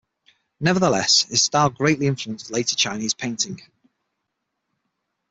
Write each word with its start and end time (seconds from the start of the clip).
Nevertheless, 0.59 1.21
his 1.29 1.43
style 1.45 1.69
greatly 1.69 2.07
influenced 2.07 2.49
later 2.49 2.75
Chinese 2.75 3.13
painting. 3.13 3.61